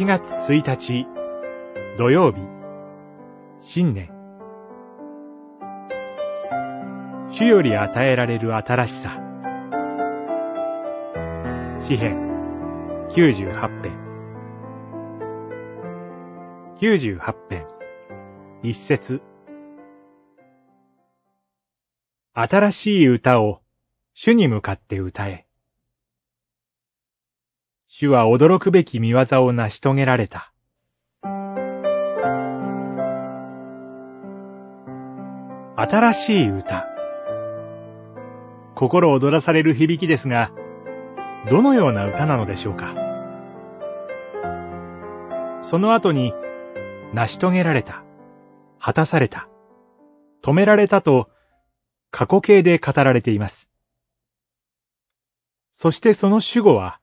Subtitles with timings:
[0.00, 1.06] 1月1日
[1.98, 2.38] 土曜日
[3.60, 4.08] 新年。
[7.30, 9.18] 主より与えられる新しさ。
[11.86, 12.16] 詩編
[13.10, 13.92] 98編。
[16.80, 17.66] 98編
[18.62, 19.20] 一節。
[22.32, 23.60] 新しい歌を
[24.14, 25.49] 主に向かって歌え。
[28.00, 30.54] 主は驚くべき見業を成し遂げられた。
[35.76, 36.86] 新しい歌。
[38.74, 40.50] 心躍らされる響きですが、
[41.50, 42.94] どのような歌なのでしょうか。
[45.70, 46.32] その後に、
[47.12, 48.02] 成し遂げられた、
[48.80, 49.46] 果たされた、
[50.42, 51.28] 止められたと、
[52.10, 53.68] 過去形で語られています。
[55.74, 56.98] そしてその主語は、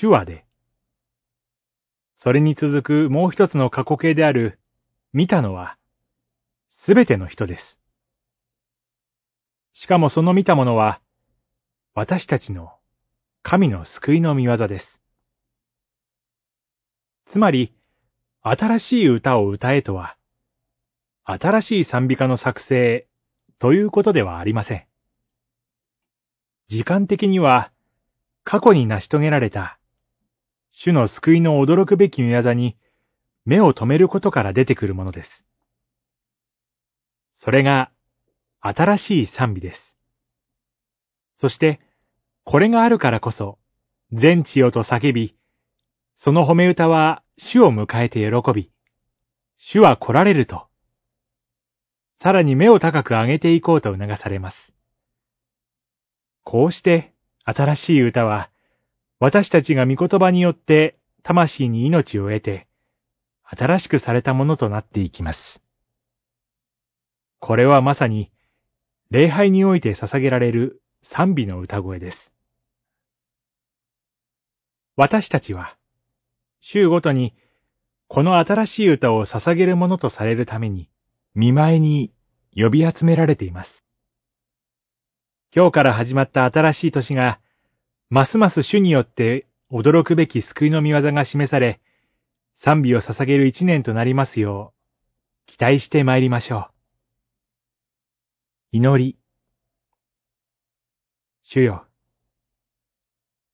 [0.00, 0.44] 手話で、
[2.18, 4.60] それに続くもう一つの過去形である、
[5.12, 5.78] 見たのは、
[6.68, 7.80] すべての人です。
[9.72, 11.00] しかもその見たものは、
[11.94, 12.72] 私たちの
[13.42, 15.00] 神の救いの見業です。
[17.26, 17.74] つまり、
[18.42, 20.16] 新しい歌を歌えとは、
[21.24, 23.06] 新しい賛美歌の作成
[23.58, 24.86] ということではありません。
[26.68, 27.72] 時間的には、
[28.50, 29.78] 過去に成し遂げられた、
[30.72, 32.78] 主の救いの驚くべき見業に
[33.44, 35.44] 目を留めることから出てくるものです。
[37.36, 37.90] それが、
[38.62, 39.98] 新しい賛美です。
[41.36, 41.78] そして、
[42.44, 43.58] これがあるからこそ、
[44.12, 45.36] 全地よと叫び、
[46.16, 48.70] その褒め歌は主を迎えて喜び、
[49.58, 50.68] 主は来られると、
[52.22, 54.72] さらに目を高く上げていこうと促されます。
[56.44, 57.12] こうして、
[57.50, 58.50] 新しい歌は、
[59.20, 62.68] 私たちが御言葉によって魂に命を得て、
[63.42, 65.62] 新しくされたものとなっていきます。
[67.40, 68.30] これはまさに、
[69.10, 72.32] 礼拝において捧げられる賛美の歌声です。
[74.96, 75.78] 私たちは、
[76.60, 77.34] 週ごとに、
[78.08, 80.90] この新しい歌を捧げるものとされるために、
[81.34, 82.12] 見舞いに
[82.54, 83.87] 呼び集められています。
[85.54, 87.40] 今日から始まった新しい年が、
[88.10, 91.80] ますます主によって驚くべき救いの見業が示され、
[92.58, 94.74] 賛美を捧げる一年となりますよ
[95.46, 96.70] う、期待して参りましょう。
[98.72, 99.18] 祈り。
[101.44, 101.86] 主よ。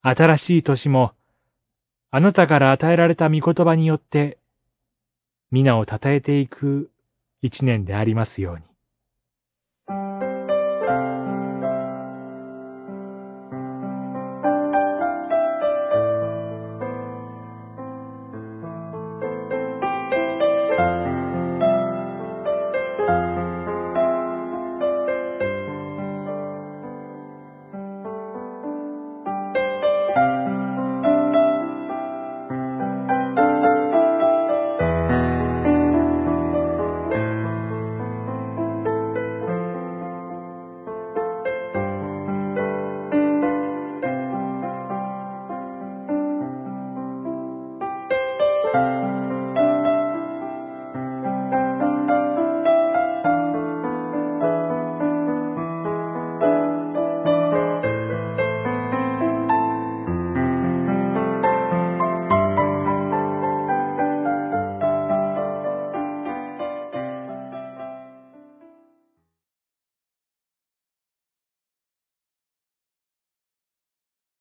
[0.00, 1.12] 新しい年も、
[2.10, 4.38] あなたから与えられた御言葉によって、
[5.50, 6.90] 皆を称えていく
[7.42, 8.71] 一年でありますように。